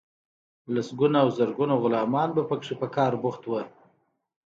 [0.73, 3.61] لسګونه او زرګونه غلامان به پکې په کار بوخت وو.